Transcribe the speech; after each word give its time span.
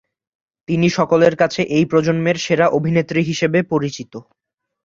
তিনি 0.67 0.87
সকলের 0.97 1.33
কাছে 1.35 1.61
এই 1.77 1.85
প্রজন্মের 1.91 2.37
সেরা 2.37 2.65
অভিনেত্রী 2.77 3.21
হিসেবে 3.23 3.59
পরিচিত। 3.71 4.13